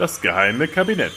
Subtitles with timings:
[0.00, 1.12] Das geheime Kabinett.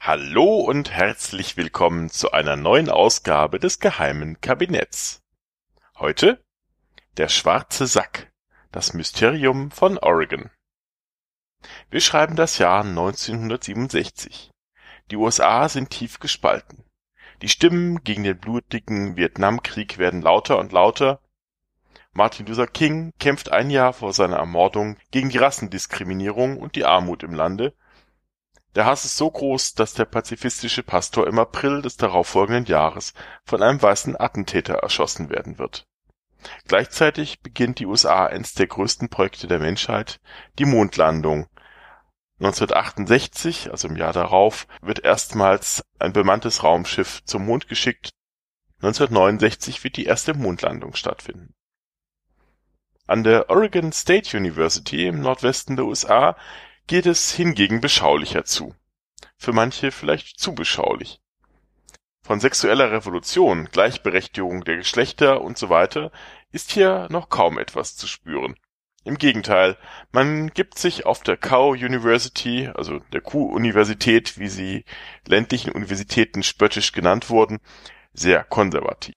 [0.00, 5.22] Hallo und herzlich willkommen zu einer neuen Ausgabe des geheimen Kabinetts.
[5.98, 6.44] Heute
[7.16, 8.30] der schwarze Sack,
[8.70, 10.50] das Mysterium von Oregon.
[11.88, 14.50] Wir schreiben das Jahr 1967.
[15.10, 16.84] Die USA sind tief gespalten.
[17.40, 21.22] Die Stimmen gegen den blutigen Vietnamkrieg werden lauter und lauter.
[22.16, 27.22] Martin Luther King kämpft ein Jahr vor seiner Ermordung gegen die Rassendiskriminierung und die Armut
[27.22, 27.74] im Lande.
[28.74, 33.12] Der Hass ist so groß, dass der pazifistische Pastor im April des darauffolgenden Jahres
[33.44, 35.86] von einem weißen Attentäter erschossen werden wird.
[36.66, 40.18] Gleichzeitig beginnt die USA eines der größten Projekte der Menschheit,
[40.58, 41.48] die Mondlandung
[42.38, 48.08] 1968, also im Jahr darauf, wird erstmals ein bemanntes Raumschiff zum Mond geschickt.
[48.76, 51.55] 1969 wird die erste Mondlandung stattfinden.
[53.08, 56.36] An der Oregon State University im Nordwesten der USA
[56.88, 58.74] geht es hingegen beschaulicher zu.
[59.36, 61.20] Für manche vielleicht zu beschaulich.
[62.22, 66.10] Von sexueller Revolution, Gleichberechtigung der Geschlechter und so weiter
[66.50, 68.56] ist hier noch kaum etwas zu spüren.
[69.04, 69.76] Im Gegenteil,
[70.10, 74.84] man gibt sich auf der Cow University, also der Kuh-Universität, wie sie
[75.28, 77.60] ländlichen Universitäten spöttisch genannt wurden,
[78.12, 79.14] sehr konservativ.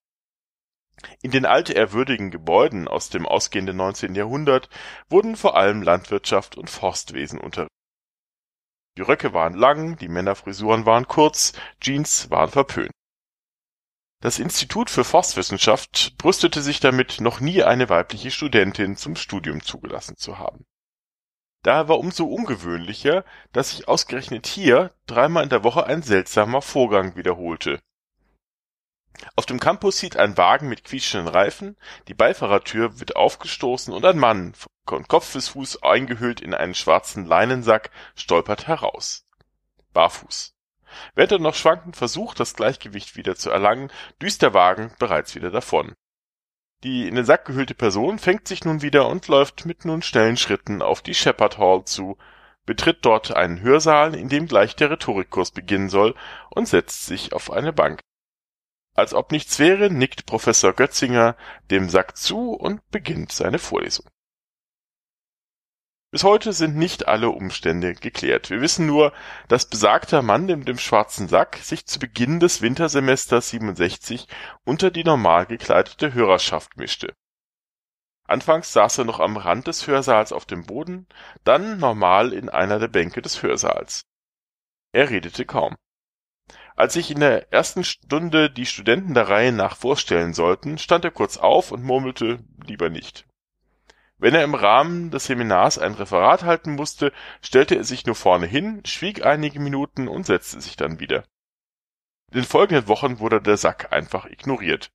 [1.22, 4.16] In den altehrwürdigen Gebäuden aus dem ausgehenden 19.
[4.16, 4.70] Jahrhundert
[5.10, 7.70] wurden vor allem Landwirtschaft und Forstwesen unterrichtet.
[8.98, 12.92] Die Röcke waren lang, die Männerfrisuren waren kurz, Jeans waren verpönt.
[14.22, 20.18] Das Institut für Forstwissenschaft brüstete sich damit, noch nie eine weibliche Studentin zum Studium zugelassen
[20.18, 20.66] zu haben.
[21.64, 23.24] Daher war umso ungewöhnlicher,
[23.54, 27.80] dass sich ausgerechnet hier dreimal in der Woche ein seltsamer Vorgang wiederholte.
[29.36, 31.78] Auf dem Campus sieht ein Wagen mit quietschenden Reifen,
[32.08, 34.54] die Beifahrertür wird aufgestoßen und ein Mann,
[34.88, 39.26] von Kopf bis Fuß eingehüllt in einen schwarzen Leinensack, stolpert heraus.
[39.94, 40.56] Barfuß.
[41.16, 45.52] Während er noch schwankend versucht, das Gleichgewicht wieder zu erlangen, düst der Wagen bereits wieder
[45.52, 45.94] davon.
[46.84, 50.38] Die in den Sack gehüllte Person fängt sich nun wieder und läuft mit nun schnellen
[50.38, 52.18] Schritten auf die Shepherd Hall zu,
[52.66, 56.16] betritt dort einen Hörsaal, in dem gleich der Rhetorikkurs beginnen soll,
[56.50, 58.00] und setzt sich auf eine Bank.
[59.00, 61.38] Als ob nichts wäre, nickt Professor Götzinger
[61.72, 64.06] dem Sack zu und beginnt seine Vorlesung.
[66.12, 68.50] Bis heute sind nicht alle Umstände geklärt.
[68.50, 69.14] Wir wissen nur,
[69.48, 74.28] dass besagter Mann mit dem schwarzen Sack sich zu Beginn des Wintersemesters 67
[74.66, 77.14] unter die normal gekleidete Hörerschaft mischte.
[78.28, 81.08] Anfangs saß er noch am Rand des Hörsaals auf dem Boden,
[81.46, 84.04] dann normal in einer der Bänke des Hörsaals.
[84.92, 85.78] Er redete kaum.
[86.80, 91.12] Als sich in der ersten Stunde die Studenten der Reihe nach vorstellen sollten, stand er
[91.12, 93.28] kurz auf und murmelte lieber nicht.
[94.18, 98.46] Wenn er im Rahmen des Seminars ein Referat halten musste, stellte er sich nur vorne
[98.46, 101.26] hin, schwieg einige Minuten und setzte sich dann wieder.
[102.32, 104.90] In den folgenden Wochen wurde der Sack einfach ignoriert.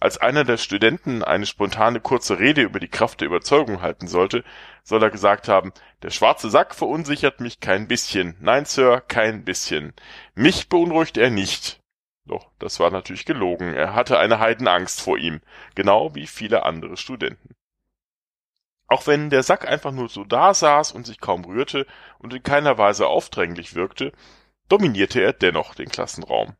[0.00, 4.44] Als einer der Studenten eine spontane kurze Rede über die Kraft der Überzeugung halten sollte,
[4.82, 8.34] soll er gesagt haben, der schwarze Sack verunsichert mich kein bisschen.
[8.40, 9.92] Nein, Sir, kein bisschen.
[10.34, 11.80] Mich beunruhigt er nicht.
[12.24, 13.74] Doch, das war natürlich gelogen.
[13.74, 15.42] Er hatte eine Heidenangst vor ihm,
[15.74, 17.54] genau wie viele andere Studenten.
[18.88, 21.86] Auch wenn der Sack einfach nur so da saß und sich kaum rührte
[22.18, 24.12] und in keiner Weise aufdränglich wirkte,
[24.68, 26.56] dominierte er dennoch den Klassenraum.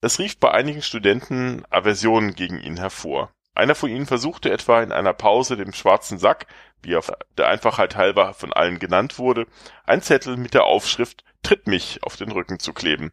[0.00, 3.32] Das rief bei einigen Studenten Aversionen gegen ihn hervor.
[3.54, 6.46] Einer von ihnen versuchte etwa in einer Pause dem schwarzen Sack,
[6.82, 7.02] wie er
[7.38, 9.46] der Einfachheit halber von allen genannt wurde,
[9.84, 13.12] ein Zettel mit der Aufschrift Tritt mich auf den Rücken zu kleben.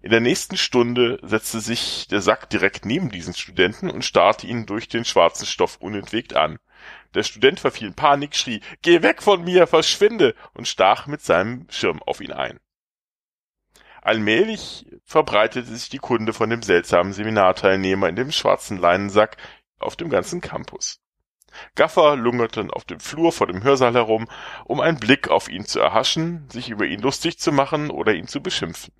[0.00, 4.64] In der nächsten Stunde setzte sich der Sack direkt neben diesen Studenten und starrte ihn
[4.64, 6.58] durch den schwarzen Stoff unentwegt an.
[7.14, 11.66] Der Student verfiel in Panik, schrie Geh weg von mir, verschwinde und stach mit seinem
[11.68, 12.60] Schirm auf ihn ein.
[14.06, 19.36] Allmählich verbreitete sich die Kunde von dem seltsamen Seminarteilnehmer in dem schwarzen Leinensack
[19.80, 21.00] auf dem ganzen Campus.
[21.74, 24.28] Gaffer lungerten auf dem Flur vor dem Hörsaal herum,
[24.64, 28.28] um einen Blick auf ihn zu erhaschen, sich über ihn lustig zu machen oder ihn
[28.28, 28.94] zu beschimpfen.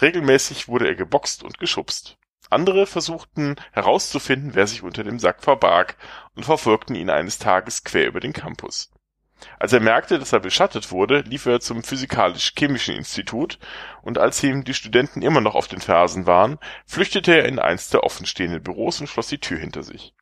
[0.00, 2.16] Regelmäßig wurde er geboxt und geschubst.
[2.48, 5.98] Andere versuchten herauszufinden, wer sich unter dem Sack verbarg,
[6.34, 8.90] und verfolgten ihn eines Tages quer über den Campus.
[9.58, 13.58] Als er merkte, dass er beschattet wurde, lief er zum Physikalisch-Chemischen Institut,
[14.02, 17.90] und als ihm die Studenten immer noch auf den Fersen waren, flüchtete er in eins
[17.90, 20.14] der offenstehenden Büros und schloss die Tür hinter sich.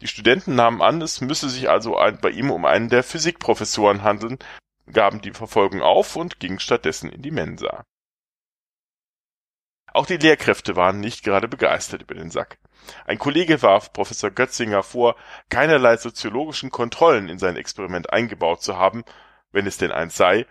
[0.00, 4.38] Die Studenten nahmen an, es müsse sich also bei ihm um einen der Physikprofessoren handeln,
[4.92, 7.84] gaben die Verfolgung auf und gingen stattdessen in die Mensa.
[9.92, 12.58] Auch die Lehrkräfte waren nicht gerade begeistert über den Sack.
[13.06, 15.16] Ein Kollege warf Professor Götzinger vor,
[15.48, 19.04] keinerlei soziologischen Kontrollen in sein Experiment eingebaut zu haben,
[19.52, 20.46] wenn es denn eins sei,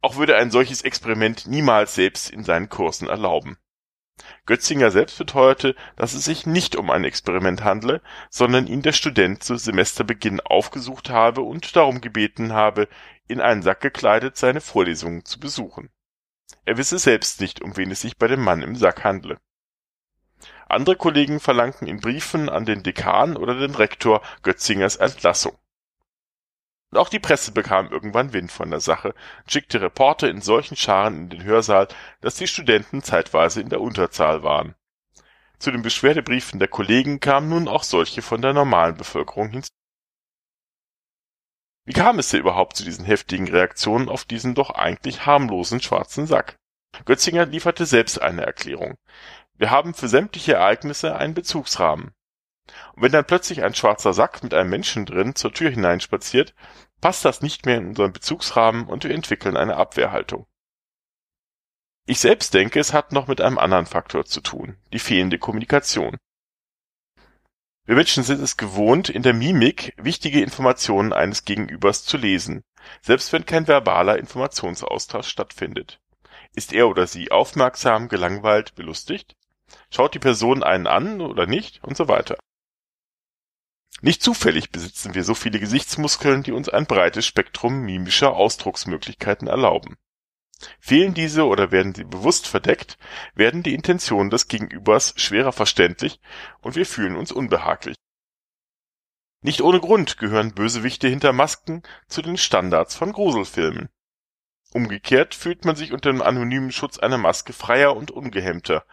[0.00, 3.56] auch würde ein solches Experiment niemals selbst in seinen Kursen erlauben.
[4.46, 9.42] Götzinger selbst beteuerte, dass es sich nicht um ein Experiment handle, sondern ihn der Student
[9.42, 12.88] zu Semesterbeginn aufgesucht habe und darum gebeten habe,
[13.26, 15.90] in einen Sack gekleidet seine Vorlesungen zu besuchen.
[16.64, 19.38] Er wisse selbst nicht, um wen es sich bei dem Mann im Sack handle.
[20.68, 25.56] Andere Kollegen verlangten in Briefen an den Dekan oder den Rektor Götzingers Entlassung.
[26.92, 29.14] Und auch die Presse bekam irgendwann Wind von der Sache
[29.46, 31.88] schickte Reporter in solchen Scharen in den Hörsaal,
[32.20, 34.74] dass die Studenten zeitweise in der Unterzahl waren.
[35.58, 39.70] Zu den Beschwerdebriefen der Kollegen kamen nun auch solche von der normalen Bevölkerung hinzu.
[41.84, 46.26] Wie kam es denn überhaupt zu diesen heftigen Reaktionen auf diesen doch eigentlich harmlosen schwarzen
[46.26, 46.56] Sack?
[47.06, 48.96] Götzinger lieferte selbst eine Erklärung.
[49.62, 52.10] Wir haben für sämtliche Ereignisse einen Bezugsrahmen.
[52.94, 56.52] Und wenn dann plötzlich ein schwarzer Sack mit einem Menschen drin zur Tür hineinspaziert,
[57.00, 60.48] passt das nicht mehr in unseren Bezugsrahmen und wir entwickeln eine Abwehrhaltung.
[62.06, 66.16] Ich selbst denke, es hat noch mit einem anderen Faktor zu tun, die fehlende Kommunikation.
[67.84, 72.64] Wir Menschen sind es gewohnt, in der Mimik wichtige Informationen eines Gegenübers zu lesen,
[73.00, 76.00] selbst wenn kein verbaler Informationsaustausch stattfindet.
[76.52, 79.36] Ist er oder sie aufmerksam, gelangweilt, belustigt?
[79.90, 81.82] Schaut die Person einen an oder nicht?
[81.82, 82.36] Und so weiter.
[84.00, 89.96] Nicht zufällig besitzen wir so viele Gesichtsmuskeln, die uns ein breites Spektrum mimischer Ausdrucksmöglichkeiten erlauben.
[90.80, 92.98] Fehlen diese oder werden sie bewusst verdeckt,
[93.34, 96.20] werden die Intentionen des Gegenübers schwerer verständlich
[96.60, 97.96] und wir fühlen uns unbehaglich.
[99.40, 103.88] Nicht ohne Grund gehören Bösewichte hinter Masken zu den Standards von Gruselfilmen.
[104.74, 108.84] Umgekehrt fühlt man sich unter dem anonymen Schutz einer Maske freier und ungehemmter.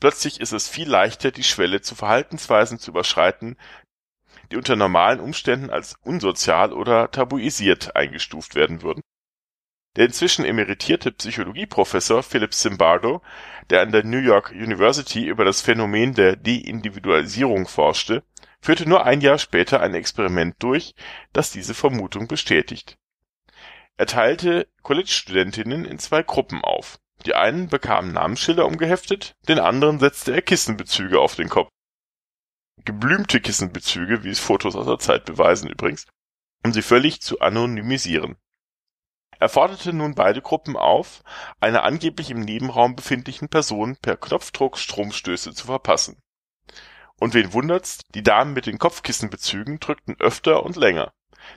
[0.00, 3.56] Plötzlich ist es viel leichter, die Schwelle zu Verhaltensweisen zu überschreiten,
[4.50, 9.02] die unter normalen Umständen als unsozial oder tabuisiert eingestuft werden würden.
[9.96, 13.22] Der inzwischen emeritierte Psychologieprofessor Philip Zimbardo,
[13.70, 18.22] der an der New York University über das Phänomen der Deindividualisierung forschte,
[18.60, 20.94] führte nur ein Jahr später ein Experiment durch,
[21.32, 22.98] das diese Vermutung bestätigt.
[23.96, 26.98] Er teilte College-Studentinnen in zwei Gruppen auf.
[27.24, 31.70] Die einen bekamen Namensschilder umgeheftet, den anderen setzte er Kissenbezüge auf den Kopf
[32.86, 36.06] geblümte Kissenbezüge, wie es Fotos aus der Zeit beweisen übrigens,
[36.64, 38.36] um sie völlig zu anonymisieren.
[39.38, 41.22] Er forderte nun beide Gruppen auf,
[41.60, 46.22] einer angeblich im Nebenraum befindlichen Person per Knopfdruck Stromstöße zu verpassen.
[47.18, 51.12] Und wen wundert's, die Damen mit den Kopfkissenbezügen drückten öfter und länger,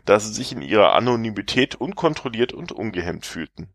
[0.05, 3.73] da sie sich in ihrer Anonymität unkontrolliert und ungehemmt fühlten.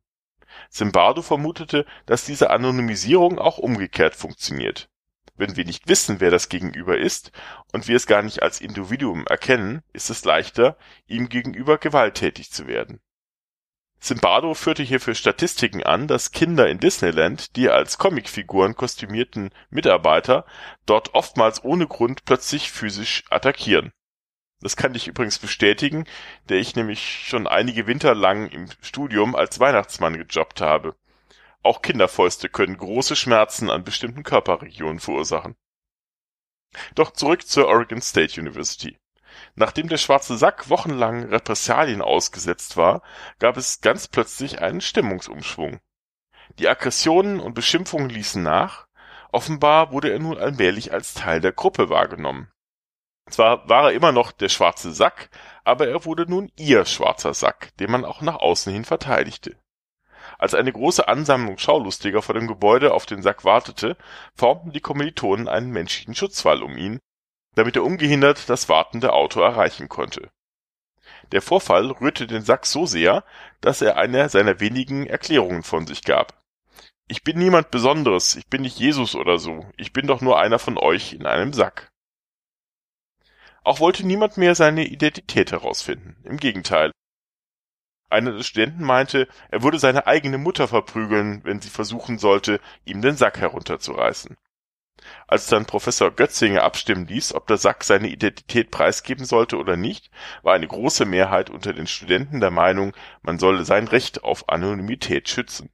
[0.70, 4.88] Zimbardo vermutete, dass diese Anonymisierung auch umgekehrt funktioniert.
[5.36, 7.32] Wenn wir nicht wissen, wer das Gegenüber ist
[7.72, 10.76] und wir es gar nicht als Individuum erkennen, ist es leichter,
[11.06, 13.00] ihm gegenüber gewalttätig zu werden.
[13.98, 20.44] Zimbardo führte hierfür Statistiken an, dass Kinder in Disneyland die als Comicfiguren kostümierten Mitarbeiter
[20.84, 23.92] dort oftmals ohne Grund plötzlich physisch attackieren.
[24.60, 26.04] Das kann ich übrigens bestätigen,
[26.48, 30.96] der ich nämlich schon einige Winter lang im Studium als Weihnachtsmann gejobbt habe.
[31.62, 35.56] Auch Kinderfäuste können große Schmerzen an bestimmten Körperregionen verursachen.
[36.94, 38.98] Doch zurück zur Oregon State University.
[39.54, 43.02] Nachdem der schwarze Sack wochenlang Repressalien ausgesetzt war,
[43.38, 45.80] gab es ganz plötzlich einen Stimmungsumschwung.
[46.58, 48.86] Die Aggressionen und Beschimpfungen ließen nach,
[49.32, 52.50] offenbar wurde er nun allmählich als Teil der Gruppe wahrgenommen.
[53.30, 55.30] Zwar war er immer noch der schwarze Sack,
[55.64, 59.56] aber er wurde nun ihr schwarzer Sack, den man auch nach außen hin verteidigte.
[60.38, 63.96] Als eine große Ansammlung Schaulustiger vor dem Gebäude auf den Sack wartete,
[64.34, 67.00] formten die Kommilitonen einen menschlichen Schutzwall um ihn,
[67.54, 70.30] damit er ungehindert das wartende Auto erreichen konnte.
[71.32, 73.24] Der Vorfall rührte den Sack so sehr,
[73.60, 76.42] dass er eine seiner wenigen Erklärungen von sich gab.
[77.06, 80.58] Ich bin niemand Besonderes, ich bin nicht Jesus oder so, ich bin doch nur einer
[80.58, 81.90] von euch in einem Sack.
[83.64, 86.16] Auch wollte niemand mehr seine Identität herausfinden.
[86.24, 86.92] Im Gegenteil,
[88.10, 93.00] einer der Studenten meinte, er würde seine eigene Mutter verprügeln, wenn sie versuchen sollte, ihm
[93.00, 94.36] den Sack herunterzureißen.
[95.26, 100.10] Als dann Professor Götzinger abstimmen ließ, ob der Sack seine Identität preisgeben sollte oder nicht,
[100.42, 102.92] war eine große Mehrheit unter den Studenten der Meinung,
[103.22, 105.70] man solle sein Recht auf Anonymität schützen.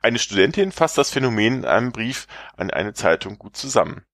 [0.00, 4.04] Eine Studentin fasst das Phänomen in einem Brief an eine Zeitung gut zusammen.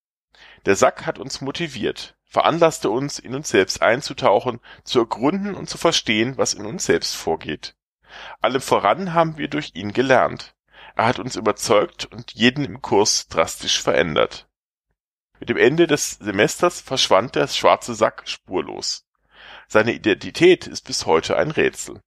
[0.66, 5.78] Der Sack hat uns motiviert veranlasste uns, in uns selbst einzutauchen, zu ergründen und zu
[5.78, 7.74] verstehen, was in uns selbst vorgeht.
[8.40, 10.54] Allem voran haben wir durch ihn gelernt.
[10.94, 14.48] Er hat uns überzeugt und jeden im Kurs drastisch verändert.
[15.38, 19.04] Mit dem Ende des Semesters verschwand der schwarze Sack spurlos.
[19.68, 22.00] Seine Identität ist bis heute ein Rätsel.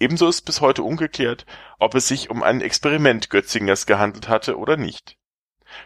[0.00, 1.44] Ebenso ist bis heute ungeklärt,
[1.78, 5.16] ob es sich um ein Experiment Götzingers gehandelt hatte oder nicht.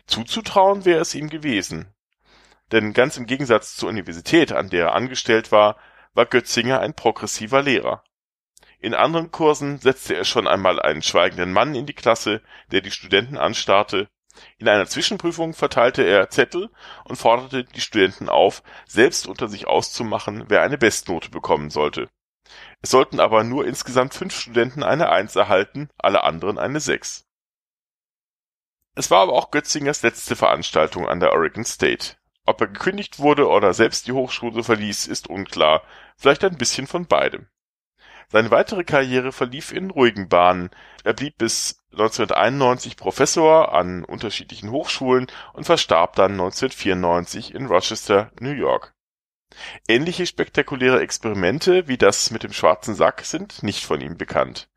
[0.06, 1.92] Zuzutrauen wäre es ihm gewesen.
[2.72, 5.76] Denn ganz im Gegensatz zur Universität, an der er angestellt war,
[6.14, 8.02] war Götzinger ein progressiver Lehrer.
[8.80, 12.90] In anderen Kursen setzte er schon einmal einen schweigenden Mann in die Klasse, der die
[12.90, 14.08] Studenten anstarrte.
[14.58, 16.70] In einer Zwischenprüfung verteilte er Zettel
[17.04, 22.08] und forderte die Studenten auf, selbst unter sich auszumachen, wer eine Bestnote bekommen sollte.
[22.80, 27.26] Es sollten aber nur insgesamt fünf Studenten eine Eins erhalten, alle anderen eine Sechs.
[28.94, 32.16] Es war aber auch Götzingers letzte Veranstaltung an der Oregon State.
[32.44, 35.82] Ob er gekündigt wurde oder selbst die Hochschule verließ, ist unklar,
[36.16, 37.46] vielleicht ein bisschen von beidem.
[38.28, 40.70] Seine weitere Karriere verlief in ruhigen Bahnen.
[41.04, 48.52] Er blieb bis 1991 Professor an unterschiedlichen Hochschulen und verstarb dann 1994 in Rochester, New
[48.52, 48.94] York.
[49.86, 54.70] Ähnliche spektakuläre Experimente wie das mit dem schwarzen Sack sind nicht von ihm bekannt.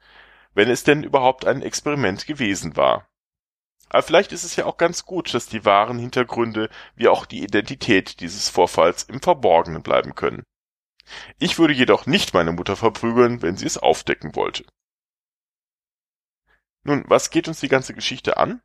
[0.53, 3.07] Wenn es denn überhaupt ein Experiment gewesen war.
[3.89, 7.43] Aber vielleicht ist es ja auch ganz gut, dass die wahren Hintergründe wie auch die
[7.43, 10.43] Identität dieses Vorfalls im Verborgenen bleiben können.
[11.37, 14.65] Ich würde jedoch nicht meine Mutter verprügeln, wenn sie es aufdecken wollte.
[16.83, 18.61] Nun, was geht uns die ganze Geschichte an?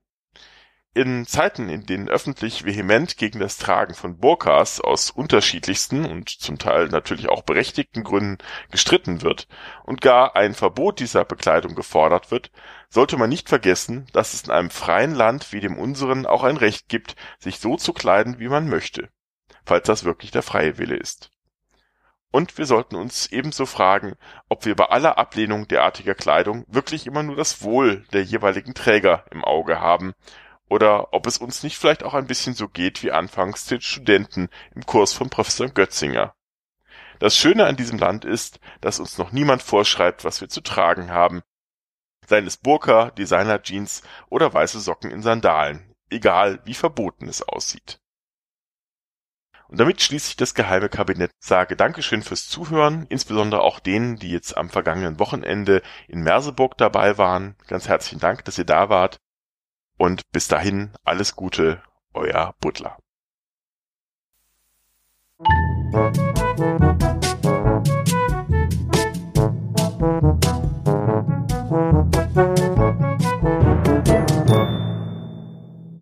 [0.92, 6.58] In Zeiten, in denen öffentlich vehement gegen das Tragen von Burkas aus unterschiedlichsten und zum
[6.58, 8.38] Teil natürlich auch berechtigten Gründen
[8.72, 9.46] gestritten wird
[9.84, 12.50] und gar ein Verbot dieser Bekleidung gefordert wird,
[12.88, 16.56] sollte man nicht vergessen, dass es in einem freien Land wie dem unseren auch ein
[16.56, 19.10] Recht gibt, sich so zu kleiden, wie man möchte,
[19.64, 21.30] falls das wirklich der freie Wille ist.
[22.32, 24.16] Und wir sollten uns ebenso fragen,
[24.48, 29.24] ob wir bei aller Ablehnung derartiger Kleidung wirklich immer nur das Wohl der jeweiligen Träger
[29.30, 30.14] im Auge haben
[30.70, 34.48] oder ob es uns nicht vielleicht auch ein bisschen so geht wie anfangs den Studenten
[34.74, 36.34] im Kurs von Professor Götzinger.
[37.18, 41.10] Das Schöne an diesem Land ist, dass uns noch niemand vorschreibt, was wir zu tragen
[41.10, 41.42] haben.
[42.26, 48.00] Seien es Burka, Designer-Jeans oder weiße Socken in Sandalen, egal wie verboten es aussieht.
[49.66, 54.30] Und damit schließe ich das geheime Kabinett, sage Dankeschön fürs Zuhören, insbesondere auch denen, die
[54.30, 57.56] jetzt am vergangenen Wochenende in Merseburg dabei waren.
[57.66, 59.20] Ganz herzlichen Dank, dass ihr da wart.
[60.00, 61.82] Und bis dahin alles Gute,
[62.14, 62.96] euer Butler.